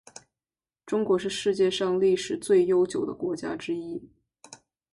[0.83, 4.09] 中国是世界上历史最悠久的国家之一。